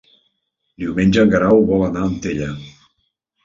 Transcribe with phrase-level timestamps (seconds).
[0.83, 2.51] Diumenge en Guerau vol anar a Antella.